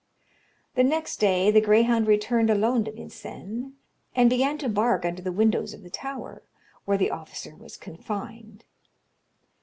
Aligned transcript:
The 0.73 0.83
next 0.83 1.17
day 1.17 1.51
the 1.51 1.61
greyhound 1.61 2.07
returned 2.07 2.49
alone 2.49 2.85
to 2.85 2.91
Vincennes, 2.91 3.73
and 4.15 4.31
began 4.31 4.57
to 4.57 4.67
bark 4.67 5.05
under 5.05 5.21
the 5.21 5.31
windows 5.31 5.75
of 5.75 5.83
the 5.83 5.91
tower, 5.91 6.41
where 6.85 6.97
the 6.97 7.11
officer 7.11 7.55
was 7.55 7.77
confined. 7.77 8.65